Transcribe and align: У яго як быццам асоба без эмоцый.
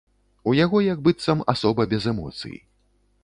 У 0.51 0.53
яго 0.59 0.77
як 0.85 1.03
быццам 1.07 1.43
асоба 1.53 1.87
без 1.91 2.07
эмоцый. 2.13 2.55